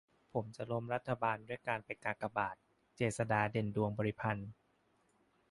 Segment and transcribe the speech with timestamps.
[0.33, 2.55] "ผมจะล้มรัฐบาลด้วยการไปกากบาท"-
[2.97, 4.49] เจษฎา เด่นดวงบริพันธ์